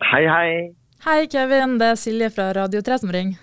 Hei, 0.00 0.24
hei. 0.26 0.52
Hei, 1.04 1.26
Kevin. 1.32 1.78
Det 1.80 1.92
er 1.94 1.98
Silje 2.00 2.30
fra 2.34 2.50
Radio 2.56 2.80
3 2.84 2.98
som 3.02 3.12
ringer. 3.14 3.38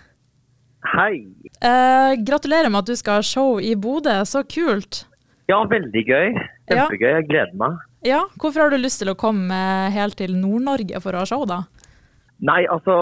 Hei. 0.94 1.26
Eh, 1.62 2.14
gratulerer 2.26 2.70
med 2.72 2.84
at 2.84 2.90
du 2.92 2.96
skal 2.98 3.20
ha 3.22 3.26
show 3.26 3.58
i 3.62 3.74
Bodø. 3.76 4.14
Så 4.30 4.44
kult. 4.50 5.04
Ja, 5.50 5.62
veldig 5.70 6.04
gøy. 6.08 6.34
Kjempegøy. 6.70 7.10
Jeg 7.18 7.28
gleder 7.30 7.56
meg. 7.60 7.78
Ja, 8.06 8.22
Hvorfor 8.40 8.66
har 8.66 8.72
du 8.74 8.78
lyst 8.80 9.02
til 9.02 9.10
å 9.12 9.18
komme 9.20 9.58
helt 9.92 10.18
til 10.20 10.36
Nord-Norge 10.38 11.00
for 11.04 11.16
å 11.18 11.24
ha 11.24 11.28
show, 11.30 11.46
da? 11.50 11.62
Nei, 12.46 12.62
altså, 12.70 12.94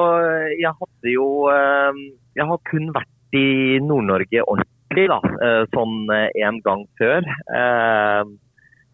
jeg 0.56 0.72
hadde 0.80 1.12
jo 1.12 1.26
eh, 1.52 1.98
Jeg 2.40 2.46
har 2.48 2.62
kun 2.70 2.86
vært 2.96 3.36
i 3.36 3.82
Nord-Norge 3.84 4.46
ordentlig, 4.48 5.08
da. 5.12 5.18
eh, 5.44 5.64
Sånn 5.76 5.98
eh, 6.16 6.30
en 6.48 6.62
gang 6.64 6.86
før. 7.02 7.28
Eh, 7.60 8.22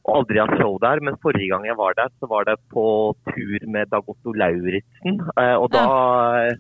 aldri 0.10 0.40
hatt 0.42 0.58
show 0.60 0.78
der. 0.82 1.00
Men 1.06 1.18
forrige 1.22 1.50
gang 1.54 1.66
jeg 1.70 1.78
var 1.78 1.94
der, 1.98 2.10
så 2.20 2.28
var 2.32 2.46
det 2.50 2.58
på 2.74 3.14
tur 3.30 3.68
med 3.68 3.90
Dag 3.92 4.04
Otto 4.10 4.34
Lauritzen. 4.34 5.22
eh, 5.38 5.56
Og 5.56 5.70
da 5.72 5.84
ja. 6.50 6.56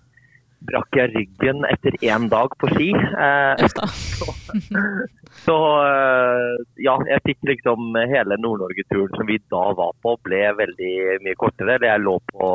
brakk 0.69 0.93
jeg 0.93 1.13
ryggen 1.15 1.65
etter 1.65 1.97
én 2.05 2.29
dag 2.29 2.53
på 2.61 2.69
ski. 2.75 2.91
Så, 4.21 4.33
Så 5.45 5.55
eh, 5.87 6.55
ja, 6.85 6.97
jeg 7.09 7.23
fikk 7.25 7.39
liksom 7.49 7.95
hele 8.11 8.37
Nord-Norge-turen 8.37 9.15
som 9.17 9.25
vi 9.25 9.39
da 9.49 9.63
var 9.73 9.93
på, 10.03 10.17
ble 10.27 10.43
veldig 10.59 10.93
mye 11.25 11.37
kortere. 11.39 11.79
Jeg 11.81 12.03
lå 12.03 12.17
på 12.33 12.49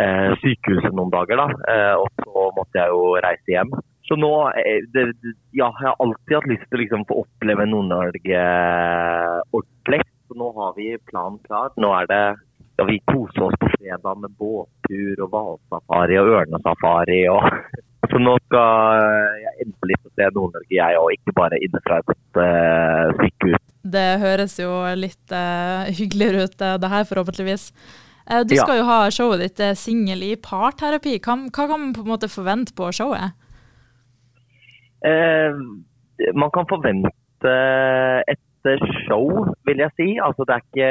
eh, 0.00 0.30
sykehuset 0.40 0.94
noen 0.94 1.10
dager, 1.12 1.36
da. 1.42 1.48
Eh, 1.74 1.94
og 2.00 2.08
så 2.22 2.46
måtte 2.56 2.80
jeg 2.80 2.94
jo 2.94 3.02
reise 3.20 3.52
hjem. 3.58 3.74
Så 4.04 4.16
nå 4.20 4.30
eh, 4.56 4.82
det- 4.92 5.12
Ja, 5.52 5.68
jeg 5.80 5.88
har 5.90 5.96
alltid 6.00 6.34
hatt 6.36 6.48
lyst 6.50 6.64
til 6.70 6.78
å 6.78 6.82
liksom 6.82 7.04
få 7.08 7.20
oppleve 7.24 7.66
Nord-Norge 7.68 8.40
ordentlig. 9.52 10.00
Så 10.28 10.36
nå 10.40 10.50
har 10.56 10.74
vi 10.76 10.92
planen 11.10 11.38
klar. 11.44 11.72
Nå 11.76 11.90
er 12.00 12.08
det 12.10 12.24
skal 12.74 12.88
vi 12.90 12.98
kose 13.06 13.42
oss 13.46 13.56
på 13.60 13.68
fredag 13.76 14.18
med 14.18 14.32
båttur 14.38 15.20
og 15.22 15.28
hvalsafari 15.30 16.16
og 16.18 16.30
ørnesafari. 16.40 17.20
Og, 17.30 17.44
så 18.10 18.20
nå 18.22 18.34
skal 18.48 19.04
jeg 19.44 19.52
endelig 19.66 19.98
få 20.02 20.10
se 20.10 20.30
Nord-Norge, 20.34 20.72
jeg 20.74 20.98
òg, 21.02 21.12
ikke 21.18 21.36
bare 21.38 21.60
inne 21.62 21.82
fra 21.86 22.00
et 22.02 22.40
uh, 22.40 23.12
sykehus. 23.20 23.62
Det 23.94 24.08
høres 24.24 24.56
jo 24.58 24.72
litt 24.96 25.34
uh, 25.36 25.86
hyggeligere 25.92 26.48
ut, 26.48 26.58
uh, 26.64 26.74
det 26.82 26.90
her 26.90 27.06
forhåpentligvis. 27.10 27.68
Uh, 28.24 28.40
du 28.48 28.56
Ja. 28.56 28.64
skal 28.64 28.80
jo 28.80 28.88
ha 28.88 28.98
showet 29.12 29.44
ditt 29.44 29.62
uh, 29.62 29.74
Singel 29.78 30.24
i 30.26 30.34
parterapi. 30.40 31.18
Hva, 31.20 31.36
hva 31.52 31.68
kan 31.68 31.76
man 31.76 31.92
på 31.94 32.02
en 32.02 32.12
måte 32.14 32.32
forvente 32.32 32.74
på 32.74 32.90
showet? 32.96 33.36
Man 35.04 36.50
kan 36.54 36.64
forvente 36.64 37.50
et 38.32 38.40
show, 39.06 39.46
vil 39.68 39.82
jeg 39.84 39.92
si. 39.98 40.08
Altså, 40.22 40.46
det 40.48 40.54
er 40.56 40.64
ikke 40.64 40.90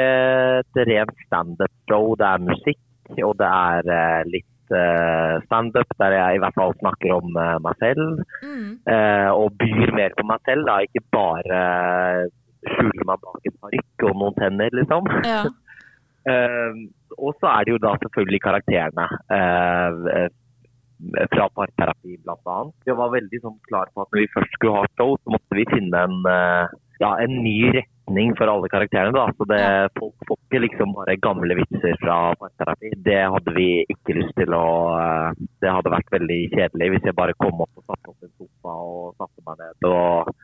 et 0.62 0.80
rent 0.90 1.22
standup-show. 1.26 2.14
Det 2.20 2.26
er 2.28 2.44
musikk, 2.48 2.82
og 3.18 3.32
det 3.40 3.48
er 3.50 3.90
eh, 3.96 4.22
litt 4.32 4.74
uh, 4.74 5.42
standup 5.44 5.90
der 6.00 6.16
jeg 6.16 6.36
i 6.36 6.42
hvert 6.44 6.56
fall 6.58 6.72
snakker 6.80 7.16
om 7.18 7.34
uh, 7.36 7.56
meg 7.64 7.82
selv. 7.82 8.22
Mm. 8.44 8.70
Uh, 8.88 9.30
og 9.34 9.58
byr 9.60 9.94
mer 9.98 10.16
på 10.18 10.26
meg 10.30 10.46
selv. 10.48 10.64
Da. 10.70 10.78
Ikke 10.86 11.04
bare 11.14 11.60
skjuler 12.64 13.10
meg 13.10 13.20
bak 13.26 13.50
en 13.50 13.58
parykk 13.66 14.06
og 14.08 14.16
noen 14.22 14.38
tenner, 14.40 14.80
liksom. 14.80 15.10
Ja. 15.26 15.44
Og 17.20 17.34
så 17.36 17.50
er 17.50 17.66
det 17.66 17.74
jo 17.74 17.80
da 17.84 17.90
selvfølgelig 18.00 18.38
karakterene. 18.42 19.04
eh, 21.12 21.26
fra 21.32 21.48
parterapi, 21.58 22.16
annet. 22.24 22.72
Jeg 22.88 22.96
var 22.96 23.12
veldig 23.12 23.40
sånn 23.42 23.58
klar 23.68 23.90
på 23.92 24.04
at 24.04 24.12
når 24.14 24.22
vi 24.22 24.32
først 24.32 24.56
skulle 24.56 24.78
ha 24.78 24.90
show, 24.96 25.16
så 25.20 25.34
måtte 25.34 25.58
vi 25.58 25.66
finne 25.68 26.04
en, 26.06 26.16
ja, 27.02 27.10
en 27.20 27.36
ny 27.42 27.72
retning 27.74 28.34
for 28.38 28.50
alle 28.50 28.68
karakterene. 28.72 29.14
da. 29.16 29.26
Så 29.36 29.46
det, 29.50 29.60
Folk 29.98 30.28
får 30.28 30.38
ikke 30.38 30.62
liksom 30.66 30.94
bare 30.96 31.16
gamle 31.16 31.56
vitser 31.58 31.96
fra 32.02 32.18
parterapi. 32.40 32.92
Det 33.06 33.22
hadde 33.36 33.54
vi 33.56 33.68
ikke 33.94 34.18
lyst 34.20 34.34
til 34.38 34.54
å 34.54 34.66
eh, 34.98 35.46
Det 35.62 35.72
hadde 35.76 35.94
vært 35.94 36.12
veldig 36.14 36.40
kjedelig 36.54 36.90
hvis 36.94 37.08
jeg 37.10 37.18
bare 37.20 37.38
kom 37.40 37.64
opp 37.64 37.72
og 37.80 37.86
satte 37.88 38.12
opp 38.12 38.28
en 38.28 38.34
sofa 38.36 38.76
og 38.88 39.16
satte 39.18 39.48
meg 39.48 39.64
ned 39.64 39.90
og 39.90 40.34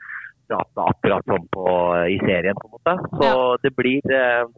prata 0.50 0.88
akkurat 0.90 1.28
sånn 1.30 1.46
på, 1.54 1.64
i 2.10 2.18
serien, 2.24 2.58
på 2.58 2.66
en 2.66 2.74
måte. 2.74 2.96
Så 3.20 3.30
det 3.62 3.70
blir 3.76 4.14
eh, 4.16 4.48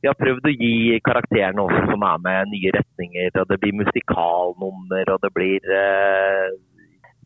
vi 0.00 0.08
har 0.08 0.16
prøvd 0.16 0.46
å 0.48 0.52
gi 0.54 0.96
karakterene 1.04 1.60
også 1.60 1.80
som 1.90 2.04
er 2.08 2.20
med, 2.24 2.52
nye 2.54 2.70
retninger. 2.72 3.34
og 3.36 3.50
Det 3.50 3.58
blir 3.60 3.80
musikalnummer, 3.82 5.10
og 5.12 5.18
det 5.24 5.30
blir 5.36 5.74
eh, 5.76 6.46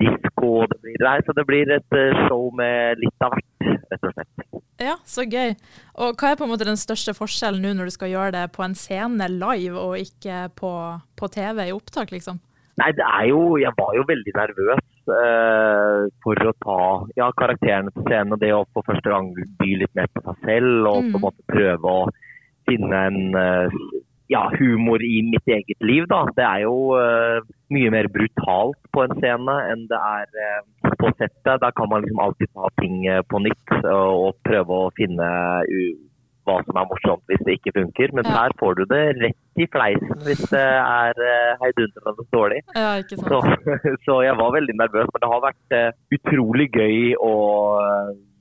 disko. 0.01 0.49
og 0.63 0.71
Det 0.73 0.81
blir, 0.83 0.97
nei, 1.05 1.19
så 1.27 1.35
det 1.37 1.47
blir 1.49 1.75
et 1.75 1.99
eh, 1.99 2.23
show 2.29 2.49
med 2.57 3.03
litt 3.03 3.27
av 3.27 3.37
hvert, 3.37 3.69
rett 3.93 4.09
og 4.09 4.17
slett. 4.17 4.63
ja, 4.89 4.97
så 5.09 5.27
gøy. 5.27 5.55
Og 6.05 6.19
hva 6.19 6.33
er 6.33 6.41
på 6.41 6.49
en 6.49 6.53
måte 6.55 6.69
den 6.69 6.81
største 6.81 7.15
forskjellen 7.17 7.63
nå 7.65 7.75
når 7.79 7.91
du 7.91 7.97
skal 7.97 8.13
gjøre 8.13 8.35
det 8.39 8.49
på 8.57 8.65
en 8.67 8.77
scene 8.79 9.31
live, 9.33 9.77
og 9.79 10.01
ikke 10.01 10.49
på, 10.59 10.73
på 11.19 11.31
TV 11.37 11.69
i 11.69 11.77
opptak, 11.77 12.15
liksom? 12.15 12.43
Nei, 12.81 12.91
det 12.99 13.05
er 13.07 13.29
jo 13.31 13.55
Jeg 13.63 13.71
var 13.79 13.93
jo 13.95 14.03
veldig 14.09 14.33
nervøs 14.35 14.87
eh, 15.15 16.01
for 16.25 16.49
å 16.49 16.55
ta 16.65 16.79
ja, 17.21 17.29
karakterene 17.39 17.93
til 17.95 18.07
scenen. 18.09 18.35
Og 18.35 18.43
det 18.43 18.51
å 18.55 18.65
for 18.75 18.87
første 18.89 19.13
gang 19.13 19.31
by 19.61 19.77
litt 19.85 19.95
mer 19.95 20.11
på 20.11 20.25
seg 20.27 20.49
selv 20.49 20.91
og 20.91 21.13
på 21.13 21.21
en 21.21 21.27
måte 21.29 21.47
prøve 21.53 21.95
å 22.01 22.09
finne 22.67 23.05
en 23.11 23.39
eh, 23.39 23.79
ja, 24.33 24.49
humor 24.59 25.03
i 25.05 25.21
mitt 25.29 25.47
eget 25.47 25.85
liv, 25.85 26.09
da. 26.11 26.25
Det 26.37 26.47
er 26.49 26.65
jo 26.65 26.77
eh, 26.99 27.39
mye 27.75 27.93
mer 27.95 28.09
brutalt 28.15 28.81
på 28.95 29.05
en 29.05 29.15
scene 29.21 29.59
enn 29.73 29.87
det 29.91 30.01
er 30.01 30.41
eh, 30.47 30.91
på 31.01 31.13
settet. 31.19 31.61
Der 31.63 31.77
kan 31.77 31.91
man 31.91 32.05
liksom 32.05 32.23
alltid 32.25 32.53
ta 32.55 32.71
ting 32.81 33.05
eh, 33.11 33.23
på 33.29 33.43
nytt 33.45 33.79
og, 33.85 34.35
prøve 34.47 34.85
å 34.87 34.91
finne 34.97 35.29
hva 36.45 36.59
som 36.67 36.77
er 36.77 36.89
morsomt 36.91 37.23
hvis 37.31 37.43
det 37.47 37.57
ikke 37.59 37.73
funker. 37.79 38.13
Men 38.17 38.27
Ja. 38.29 38.35
her 38.39 38.55
får 38.61 38.75
du 38.81 38.85
det 38.91 39.05
rett 39.23 39.63
i 39.65 39.67
fleisen 39.71 40.19
hvis 40.27 40.43
det 40.51 40.61
er 40.61 41.15
uh, 41.17 41.57
heidundrende 41.63 42.27
dårlig. 42.37 42.61
Ja, 42.77 42.91
ikke 43.01 43.17
sant? 43.17 43.31
Så, 43.31 43.39
så 44.07 44.21
jeg 44.27 44.37
var 44.41 44.53
veldig 44.59 44.77
nervøs, 44.83 45.09
men 45.13 45.25
det 45.25 45.33
har 45.33 45.45
vært 45.49 45.79
eh, 45.79 45.91
utrolig 46.19 46.69
gøy 46.75 47.15
å 47.17 47.35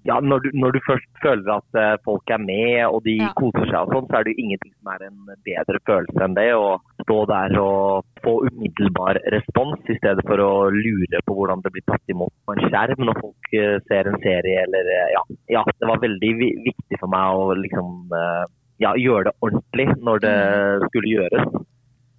ja, 0.04 0.18
når 0.20 0.44
du, 0.44 0.50
når 0.60 0.76
du 0.76 0.80
først 0.84 1.10
føler 1.24 1.50
at 1.54 1.78
eh, 1.80 1.94
folk 2.04 2.32
er 2.36 2.42
med 2.44 2.86
og 2.90 3.04
de 3.06 3.16
Ja. 3.22 3.30
koser 3.40 3.66
seg, 3.70 3.80
og 3.80 3.94
sånn, 3.94 4.08
så 4.10 4.20
er 4.20 4.24
det 4.26 4.34
jo 4.34 4.44
ingenting 4.44 4.74
som 4.76 4.92
er 4.92 5.06
en 5.08 5.20
bedre 5.48 5.80
følelse 5.88 6.26
enn 6.26 6.36
det. 6.36 6.48
Å 6.60 6.70
stå 7.06 7.18
der 7.32 7.58
og 7.62 8.04
få 8.26 8.34
umiddelbar 8.50 9.20
respons, 9.32 9.80
i 9.88 9.98
stedet 10.02 10.26
for 10.28 10.44
å 10.44 10.52
lure 10.76 11.24
på 11.24 11.38
hvordan 11.38 11.64
det 11.64 11.72
blir 11.76 11.86
tatt 11.88 12.12
imot 12.12 12.34
på 12.46 12.56
en 12.56 12.66
skjerm 12.68 13.06
når 13.08 13.22
folk 13.22 13.54
eh, 13.56 13.80
ser 13.88 14.12
en 14.12 14.20
serie. 14.24 14.66
Eller, 14.68 14.92
eh, 14.92 15.12
ja. 15.16 15.24
ja, 15.60 15.64
det 15.72 15.88
var 15.88 16.04
veldig 16.04 16.34
viktig 16.42 17.00
for 17.00 17.12
meg 17.12 17.40
å 17.40 17.54
liksom, 17.64 18.10
ja, 18.84 18.92
gjøre 19.00 19.30
det 19.30 19.38
ordentlig 19.40 19.88
når 20.04 20.26
det 20.26 20.38
skulle 20.90 21.16
gjøres. 21.16 21.62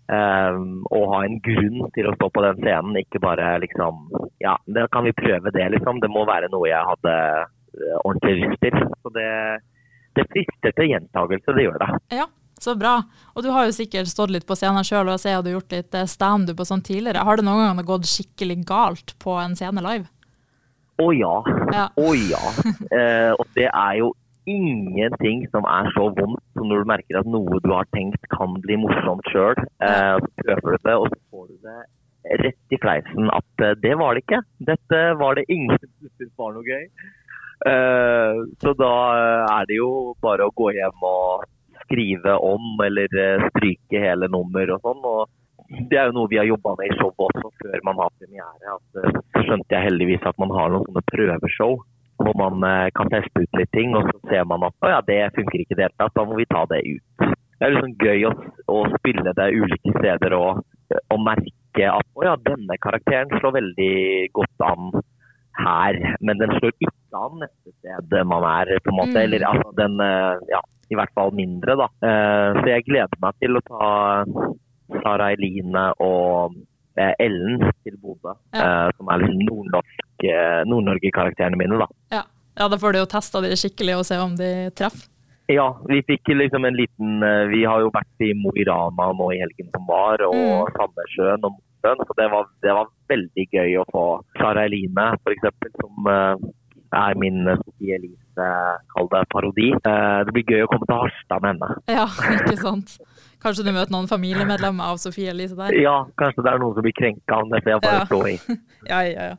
Um, 0.05 0.83
og 0.93 1.15
ha 1.15 1.23
en 1.25 1.39
grunn 1.41 1.87
til 1.97 2.11
å 2.11 2.13
stå 2.13 2.27
på 2.29 2.43
den 2.45 2.59
scenen, 2.61 2.99
ikke 3.01 3.23
bare 3.25 3.55
liksom 3.63 4.03
Ja, 4.43 4.59
da 4.69 4.85
kan 4.93 5.07
vi 5.09 5.15
prøve 5.17 5.49
det, 5.55 5.65
liksom. 5.73 6.03
Det 6.03 6.11
må 6.13 6.27
være 6.29 6.51
noe 6.53 6.69
jeg 6.69 6.85
hadde 6.91 7.15
ordentlig 8.05 8.41
lyst 8.45 8.65
til. 8.65 8.79
Så 9.03 9.13
det, 9.15 9.29
det 10.19 10.27
frister 10.33 10.75
til 10.79 10.91
gjentagelse, 10.93 11.57
det 11.57 11.67
gjør 11.67 11.79
det. 11.83 11.91
Ja, 12.21 12.27
så 12.61 12.77
bra. 12.79 12.97
Og 13.35 13.47
du 13.47 13.51
har 13.55 13.69
jo 13.69 13.77
sikkert 13.77 14.11
stått 14.11 14.33
litt 14.35 14.49
på 14.49 14.57
scenen 14.59 14.87
sjøl, 14.87 15.07
og 15.09 15.17
jeg 15.17 15.25
ser 15.27 15.39
at 15.39 15.47
du 15.47 15.53
har 15.53 15.61
gjort 15.61 15.77
litt 15.77 15.99
eh, 15.99 16.11
standup 16.11 16.65
og 16.65 16.71
sånn 16.71 16.85
tidligere. 16.87 17.25
Har 17.27 17.41
det 17.41 17.47
noen 17.47 17.67
ganger 17.69 17.89
gått 17.95 18.11
skikkelig 18.11 18.61
galt 18.69 19.17
på 19.23 19.39
en 19.43 19.57
scene 19.59 19.85
live? 19.85 20.09
Å 21.03 21.09
ja. 21.11 21.37
Ja. 21.75 21.89
Å 21.99 22.11
ja. 22.19 22.45
Eh, 22.95 23.33
og 23.35 23.49
det 23.57 23.67
er 23.67 23.97
jo 23.99 24.13
ingenting 24.47 25.47
som 25.51 25.65
er 25.67 25.89
så 25.97 26.11
vondt 26.15 26.43
som 26.55 26.69
når 26.69 26.85
du 26.85 26.91
merker 26.93 27.19
at 27.19 27.29
noe 27.31 27.59
du 27.65 27.71
har 27.73 27.89
tenkt 27.97 28.29
kan 28.31 28.55
bli 28.63 28.77
morsomt 28.79 29.27
sjøl. 29.33 29.57
Eh, 29.83 30.17
prøver 30.43 30.77
du 30.77 30.85
det, 30.85 30.95
og 30.95 31.09
så 31.11 31.19
får 31.33 31.49
du 31.49 31.57
det 31.65 31.81
rett 32.45 32.73
i 32.77 32.81
fleisen 32.81 33.29
at 33.35 33.65
eh, 33.65 33.77
det 33.83 33.95
var 34.01 34.15
det 34.15 34.25
ikke. 34.25 34.43
Dette 34.71 35.03
var 35.21 35.39
det 35.39 35.47
ingen 35.53 35.75
som 35.77 35.91
syntes 36.05 36.33
var 36.41 36.55
noe 36.57 36.67
gøy. 36.69 36.87
Eh, 37.65 38.35
så 38.61 38.73
da 38.77 38.95
eh, 39.17 39.45
er 39.49 39.69
det 39.69 39.79
jo 39.79 40.13
bare 40.21 40.45
å 40.45 40.53
gå 40.53 40.69
hjem 40.77 41.07
og 41.09 41.47
skrive 41.85 42.35
om 42.45 42.83
eller 42.85 43.17
eh, 43.21 43.45
stryke 43.55 44.03
hele 44.03 44.29
nummer 44.29 44.75
og 44.75 44.85
sånn. 44.85 45.01
og 45.01 45.81
det 45.89 45.97
er 45.97 46.11
jo 46.11 46.17
noe 46.19 46.29
vi 46.29 46.37
har 46.37 46.45
jobba 46.45 46.75
med 46.77 46.91
i 46.93 46.97
showet 46.99 47.25
også 47.25 47.51
før 47.63 47.85
man 47.89 48.03
har 48.03 48.13
premiere. 48.21 48.75
Så 48.93 49.45
skjønte 49.47 49.73
jeg 49.73 49.87
heldigvis 49.87 50.27
at 50.29 50.37
man 50.43 50.53
har 50.53 50.75
noen 50.75 50.85
sånne 50.91 51.05
prøveshow 51.09 51.79
hvor 52.21 52.37
man 52.39 52.63
kan 52.95 53.09
teste 53.11 53.43
ut 53.43 53.57
litt 53.59 53.73
ting, 53.75 53.97
og 53.99 54.07
så 54.07 54.21
ser 54.31 54.45
man 54.47 54.63
at 54.63 54.85
å 54.87 54.91
ja, 54.93 55.01
det 55.03 55.17
funker 55.35 55.65
ikke 55.65 55.75
i 55.75 55.79
det 55.81 55.87
hele 55.89 55.99
tatt, 55.99 56.13
da 56.15 56.23
må 56.29 56.37
vi 56.39 56.47
ta 56.47 56.61
det 56.71 56.79
ut. 56.87 57.25
Det 57.25 57.67
er 57.67 57.75
liksom 57.75 57.97
gøy 58.05 58.29
å, 58.29 58.31
å 58.71 58.77
spille 58.93 59.33
det 59.35 59.49
ulike 59.57 59.95
steder 59.97 60.37
og, 60.39 60.61
og 60.95 61.25
merke 61.27 61.89
at 61.91 62.07
å 62.15 62.29
ja, 62.29 62.37
denne 62.47 62.79
karakteren 62.87 63.35
slår 63.41 63.57
veldig 63.57 63.97
godt 64.39 64.67
an 64.69 64.93
her, 65.59 65.99
men 66.21 66.39
den 66.39 66.55
slår 66.61 66.77
ikke 66.77 66.93
an 67.19 67.41
neste 67.43 67.73
sted 67.79 68.15
man 68.27 68.45
er, 68.49 68.75
på 68.85 68.93
en 68.93 68.99
måte. 68.99 69.15
Mm. 69.17 69.23
Eller 69.25 69.47
altså, 69.49 69.73
den 69.79 69.99
eh, 70.05 70.45
ja, 70.53 70.61
i 70.93 70.99
hvert 70.99 71.15
fall 71.17 71.33
mindre, 71.37 71.77
da. 71.81 71.89
Eh, 72.05 72.61
Så 72.61 72.67
jeg 72.71 72.87
gleder 72.91 73.21
meg 73.23 73.39
til 73.43 73.57
å 73.57 73.65
ta 73.69 73.89
Sara 75.03 75.31
Eline 75.33 75.87
og 76.05 76.55
eh, 77.01 77.15
Ellen 77.25 77.65
til 77.87 77.97
Bodø, 78.03 78.35
ja. 78.55 78.91
som 78.99 79.09
er 79.11 79.25
liksom 79.25 79.41
Nord-Norge-karakterene 80.71 81.59
mine, 81.59 81.81
da. 81.81 81.89
Ja. 82.15 82.23
ja, 82.61 82.69
da 82.69 82.79
får 82.81 82.95
du 82.95 83.01
jo 83.03 83.11
testa 83.11 83.43
de 83.45 83.57
skikkelig 83.59 83.99
og 84.01 84.07
se 84.09 84.21
om 84.23 84.37
de 84.39 84.53
treffer. 84.77 85.09
Ja, 85.53 85.67
vi 85.85 85.99
fikk 86.09 86.31
liksom 86.33 86.65
en 86.65 86.73
liten 86.73 87.19
Vi 87.53 87.67
har 87.69 87.83
jo 87.83 87.91
vært 87.93 88.23
i 88.25 88.31
Mo 88.33 88.49
i 88.57 88.65
Rana 88.65 89.11
nå 89.13 89.27
i 89.35 89.43
helgen 89.43 89.69
som 89.75 89.85
var, 89.91 90.23
og 90.25 90.33
Mm. 90.35 90.71
Sandnessjøen 90.79 91.45
og 91.45 91.59
Mosjøen. 91.59 92.01
Så 92.09 92.17
det 92.17 92.29
var, 92.33 92.47
det 92.65 92.73
var 92.79 92.87
veldig 93.13 93.45
gøy 93.53 93.75
å 93.83 93.85
få 93.93 94.05
Sara 94.39 94.65
Eline, 94.65 95.05
f.eks., 95.21 95.45
som 95.83 96.09
er 96.97 97.19
min 97.21 97.43
Sofie 97.61 97.99
Elise, 97.99 98.47
kall 98.95 99.09
det 99.13 99.23
parodi. 99.33 99.69
Eh, 99.75 100.19
det 100.29 100.35
blir 100.37 100.47
gøy 100.49 100.65
å 100.65 100.71
komme 100.73 100.87
til 100.89 100.97
Harstad 101.03 101.43
med 101.45 101.55
henne. 101.55 101.77
Ja, 101.91 102.07
ikke 102.39 102.57
sant. 102.61 102.97
Kanskje 103.45 103.67
du 103.67 103.73
møter 103.77 103.93
noen 103.93 104.09
familiemedlemmer 104.09 104.95
av 104.95 104.97
Sofie 105.03 105.31
Elise 105.35 105.57
der? 105.59 105.75
Ja, 105.77 105.99
kanskje 106.21 106.45
det 106.47 106.53
er 106.55 106.63
noen 106.63 106.75
som 106.79 106.87
blir 106.87 106.97
krenka 106.97 107.41
av 107.43 107.51
det, 107.53 107.61
så 107.67 107.75
jeg 107.75 107.85
bare 107.85 108.01
Ja. 108.01 108.09
står 108.09 108.29
i. 108.35 108.37
Ja, 108.89 109.01
ja, 109.11 109.31
ja. 109.35 109.37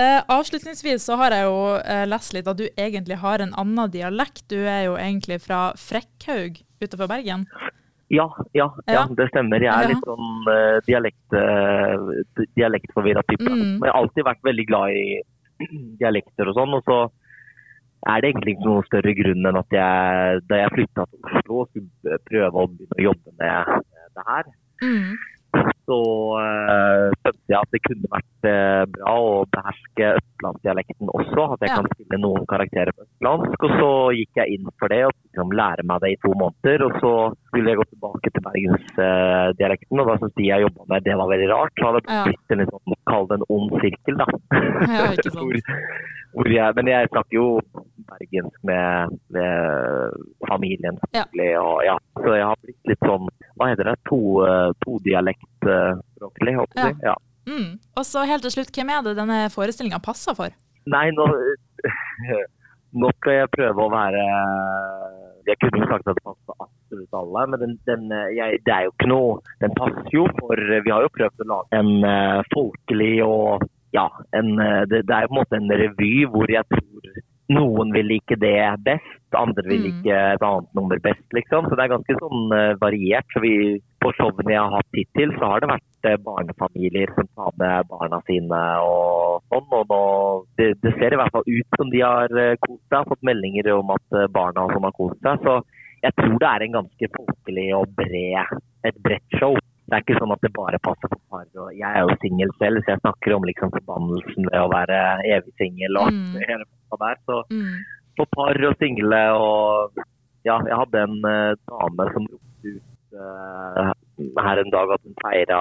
Uh, 0.00 0.20
avslutningsvis 0.38 1.02
så 1.02 1.16
har 1.18 1.34
jeg 1.34 1.48
jo 1.48 1.56
uh, 1.82 2.04
lest 2.06 2.32
litt 2.32 2.46
at 2.46 2.56
du 2.60 2.68
egentlig 2.78 3.16
har 3.18 3.42
en 3.42 3.50
annen 3.58 3.90
dialekt. 3.90 4.44
Du 4.48 4.54
er 4.62 4.84
jo 4.86 4.94
egentlig 4.96 5.40
fra 5.42 5.72
Frekkhaug 5.76 6.60
utenfor 6.80 7.10
Bergen. 7.10 7.42
Ja, 8.10 8.28
ja, 8.54 8.68
ja, 8.90 9.02
det 9.18 9.26
stemmer. 9.32 9.58
Jeg 9.62 9.70
er 9.74 9.82
Ja. 9.82 9.90
litt 9.90 10.06
sånn 10.06 10.46
uh, 10.46 10.78
dialekt, 10.86 11.34
dialektforvirra 12.56 13.22
type. 13.28 13.50
Mm. 13.50 13.78
Men 13.80 13.86
jeg 13.88 13.92
har 13.92 14.00
alltid 14.02 14.26
vært 14.26 14.42
veldig 14.46 14.66
glad 14.70 14.94
i 14.96 15.04
dialekter 16.00 16.50
og 16.50 16.56
sånn. 16.58 16.76
Og 16.78 16.82
så 16.88 16.98
er 18.08 18.20
det 18.22 18.30
egentlig 18.32 18.56
ikke 18.56 18.68
noen 18.68 18.86
større 18.88 19.12
grunn 19.18 19.50
enn 19.50 19.60
at 19.60 19.76
jeg, 19.76 20.40
da 20.48 20.62
jeg 20.62 20.74
flytta 20.76 21.04
til 21.10 21.26
Oslo 21.28 21.58
og 21.64 21.68
skulle 21.68 22.20
prøve 22.30 22.62
å 22.64 22.70
begynne 22.72 22.96
å 22.96 23.06
jobbe 23.10 23.34
med 23.42 23.74
eh, 23.76 24.08
det 24.16 24.26
her, 24.30 24.50
Mm. 24.80 25.12
så 25.84 25.96
uh, 26.40 27.10
skjønte 27.20 27.50
jeg 27.52 27.58
at 27.58 27.72
det 27.74 27.80
kunne 27.84 28.08
vært 28.14 28.46
eh, 28.48 28.84
bra 28.94 29.14
å 29.20 29.32
beherske 29.52 30.06
østlandsdialekten 30.16 31.10
også. 31.12 31.42
At 31.52 31.60
jeg 31.66 31.68
Ja. 31.68 31.76
kan 31.82 31.88
spille 31.92 32.20
noen 32.22 32.46
karakterer 32.48 32.94
på 32.96 33.04
østlandsk. 33.04 33.66
Og 33.66 33.74
så 33.76 33.90
gikk 34.16 34.40
jeg 34.40 34.54
inn 34.56 34.70
for 34.78 34.88
det 34.88 35.02
og 35.04 35.12
lære 35.60 35.84
meg 35.86 36.00
det 36.02 36.10
i 36.14 36.18
to 36.24 36.32
måneder. 36.40 36.84
Og 36.88 36.96
så 37.02 37.12
ville 37.54 37.70
jeg 37.72 37.78
gå 37.80 37.86
tilbake 37.92 38.32
til 38.34 38.44
bergensdialekten, 38.48 40.00
og 40.02 40.08
da 40.10 40.16
syntes 40.20 40.36
de 40.40 40.48
jeg 40.50 40.64
jobba 40.66 40.86
med 40.94 41.06
det 41.06 41.16
var 41.20 41.30
veldig 41.32 41.48
rart. 41.52 41.74
Så 41.78 41.86
hadde 41.90 42.02
det 42.08 42.18
blitt 42.28 42.54
en 42.56 42.62
litt 42.64 42.72
sånn, 42.74 42.98
kall 43.10 43.28
det 43.30 43.38
en 43.40 43.46
ond 43.56 43.76
sirkel, 43.84 44.20
da. 44.20 44.28
Ja, 44.90 45.06
ikke 45.14 45.30
sant. 45.34 45.40
hvor, 45.44 45.54
hvor 46.40 46.52
jeg, 46.54 46.76
men 46.80 46.90
jeg 46.92 47.10
snakker 47.12 47.36
jo 47.38 47.46
bergensk 48.10 48.58
med, 48.66 49.16
med 49.36 50.20
familien, 50.50 50.98
Ja. 51.14 51.24
selvfølgelig. 51.24 51.50
Og, 51.62 51.74
ja. 51.86 51.96
Så 52.20 52.36
jeg 52.36 52.46
har 52.50 52.62
blitt 52.66 52.92
litt 52.94 53.06
sånn, 53.06 53.26
hva 53.60 53.70
heter 53.72 53.90
det, 53.90 53.96
to, 54.10 54.20
eh, 54.46 54.70
todialektspråklig, 54.86 56.54
håper 56.60 56.86
jeg. 56.88 56.96
Ja. 57.06 57.16
Mm. 57.50 57.70
Og 57.98 58.04
så 58.06 58.22
helt 58.28 58.44
til 58.46 58.52
slutt, 58.58 58.70
hvem 58.76 58.90
er 58.94 59.02
det 59.06 59.16
denne 59.18 59.38
forestillinga 59.50 59.98
passer 60.04 60.36
for? 60.38 60.52
Nei, 60.90 61.06
nå, 61.16 61.24
nå 63.00 63.10
skal 63.18 63.38
jeg 63.40 63.50
prøve 63.54 63.84
å 63.86 63.90
være 63.92 64.22
Jeg 65.50 65.58
kunne 65.62 65.82
jo 65.82 65.90
sagt 65.90 66.06
at 66.06 66.16
det 66.18 66.24
passer 66.26 66.64
absolutt 66.66 67.18
alle, 67.20 67.44
men 67.50 67.62
den, 67.64 67.74
den, 67.90 68.14
jeg, 68.36 68.60
det 68.66 68.74
er 68.74 68.86
jo 68.86 68.94
ikke 68.94 69.10
noe 69.10 69.34
Den 69.62 69.74
passer 69.78 70.14
jo 70.14 70.24
for 70.38 70.62
Vi 70.70 70.94
har 70.94 71.04
jo 71.06 71.12
prøvd 71.16 71.44
å 71.44 71.50
lage 71.52 71.80
en 71.82 71.92
uh, 72.06 72.40
folkelig 72.54 73.14
og 73.26 73.66
Ja, 73.90 74.06
en, 74.38 74.52
eh, 74.62 74.84
det, 74.86 75.00
det 75.08 75.14
er 75.16 75.24
jo 75.24 75.32
på 75.32 75.34
en 75.34 75.40
måte 75.40 75.58
en 75.58 75.72
revy 75.80 76.12
hvor 76.30 76.50
jeg 76.52 76.62
tror 76.70 77.16
noen 77.50 77.90
vil 77.90 78.06
like 78.06 78.36
det 78.38 78.54
best, 78.86 79.22
andre 79.34 79.64
vil 79.66 79.80
Mm. 79.80 79.86
like 79.88 80.18
et 80.34 80.42
annet 80.46 80.74
nummer 80.78 80.98
best, 81.02 81.26
liksom. 81.34 81.66
Så 81.66 81.74
det 81.74 81.84
er 81.84 81.94
ganske 81.96 82.14
sånn 82.20 82.52
eh, 82.54 82.76
variert. 82.78 83.26
Så 83.34 83.42
vi, 83.42 83.80
på 84.00 84.12
showene 84.16 84.52
jeg 84.54 84.60
har 84.62 84.74
hatt 84.78 84.96
hittil, 84.96 85.32
så 85.38 85.48
har 85.52 85.60
det 85.62 85.68
vært 85.70 86.08
eh, 86.08 86.16
barnefamilier 86.24 87.10
som 87.16 87.28
tar 87.36 87.52
med 87.60 87.88
barna 87.90 88.20
sine 88.28 88.60
og 88.86 89.42
sånn. 89.52 89.66
Og 89.76 89.90
nå, 89.92 90.00
det, 90.60 90.68
det 90.84 90.92
ser 90.98 91.14
i 91.14 91.20
hvert 91.20 91.34
fall 91.34 91.46
ut 91.48 91.78
som 91.80 91.90
de 91.92 92.00
har 92.04 92.32
eh, 92.40 92.56
kost 92.64 92.82
seg, 92.92 93.08
fått 93.10 93.26
meldinger 93.28 93.68
om 93.76 93.92
at 93.96 94.16
eh, 94.16 94.28
barna 94.32 94.66
sånn 94.72 94.86
har 94.88 94.96
kost 94.96 95.20
seg. 95.26 95.44
Så 95.44 95.58
jeg 96.06 96.16
tror 96.16 96.38
det 96.40 96.48
er 96.50 96.64
en 96.66 96.76
ganske 96.78 97.10
folkelig 97.18 97.66
og 97.76 97.92
bred, 97.98 98.60
et 98.88 99.00
bredt 99.04 99.38
show. 99.40 99.56
Det 99.90 99.98
er 99.98 100.04
ikke 100.06 100.20
sånn 100.22 100.32
at 100.32 100.44
det 100.46 100.52
bare 100.56 100.78
passer 100.86 101.10
for 101.10 101.20
par. 101.34 101.46
Og 101.60 101.72
jeg 101.74 101.88
er 101.90 102.04
jo 102.06 102.18
singel 102.22 102.52
selv, 102.60 102.80
så 102.86 102.94
jeg 102.94 103.02
snakker 103.02 103.34
om 103.36 103.48
liksom 103.48 103.72
forbannelsen 103.74 104.46
ved 104.48 104.60
å 104.62 104.70
være 104.72 105.00
evig 105.34 105.52
singel 105.60 105.98
og 106.00 106.12
Mm. 106.14 106.28
det 106.36 106.46
hele 106.48 106.64
der. 107.04 107.18
Så 107.26 107.42
Mm. 107.50 107.74
for 108.16 108.26
par 108.36 108.64
og 108.70 108.76
single 108.78 109.22
og 109.34 110.06
Ja, 110.42 110.54
jeg 110.64 110.72
hadde 110.72 111.02
en 111.04 111.20
dame 111.20 112.04
som 112.14 112.24
ropte 112.24 112.64
ut 112.64 112.89
her 113.20 114.62
en 114.62 114.72
dag 114.74 114.92
at 114.96 115.02
hun 115.06 115.16
feira 115.22 115.60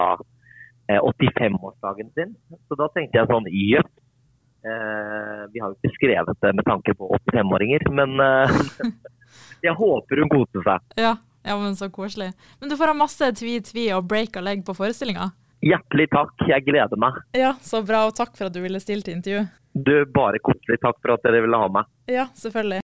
85-årsdagen 0.90 2.12
sin. 2.18 2.36
Så 2.68 2.78
da 2.80 2.90
tenkte 2.94 3.20
jeg 3.20 3.30
sånn 3.30 3.50
Jøss. 3.54 3.92
Eh, 4.60 5.44
vi 5.54 5.62
har 5.62 5.72
jo 5.72 5.78
ikke 5.78 5.96
skrevet 5.96 6.42
det 6.44 6.52
med 6.58 6.68
tanke 6.68 6.96
på 6.98 7.08
85-åringer, 7.30 7.86
men 7.96 8.20
eh, 8.20 8.58
jeg 9.68 9.76
håper 9.78 10.24
hun 10.24 10.32
koser 10.34 10.66
seg. 10.66 10.98
Ja. 11.00 11.14
ja, 11.48 11.60
men 11.62 11.78
så 11.80 11.88
koselig. 11.94 12.34
Men 12.60 12.72
du 12.72 12.76
får 12.80 12.92
ha 12.92 12.98
masse 12.98 13.32
tvi-tvi 13.40 13.88
og 13.96 14.10
break-a-legg 14.10 14.66
på 14.68 14.76
forestillinga. 14.76 15.30
Hjertelig 15.64 16.08
takk, 16.12 16.36
jeg 16.48 16.64
gleder 16.68 17.00
meg. 17.00 17.18
Ja, 17.36 17.54
så 17.64 17.82
bra, 17.84 18.06
og 18.08 18.16
takk 18.20 18.36
for 18.36 18.48
at 18.48 18.56
du 18.56 18.62
ville 18.64 18.80
stille 18.84 19.04
til 19.06 19.18
intervju. 19.20 19.48
Du, 19.74 19.94
bare 20.12 20.40
koselig. 20.44 20.80
Takk 20.82 20.98
for 21.04 21.14
at 21.14 21.24
dere 21.24 21.44
ville 21.46 21.60
ha 21.60 21.68
meg. 21.72 21.90
Ja, 22.10 22.26
selvfølgelig. 22.36 22.78